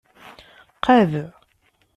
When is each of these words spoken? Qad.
Qad. 0.85 1.11